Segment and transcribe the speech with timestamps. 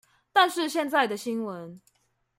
[0.33, 1.79] 但是現在的新聞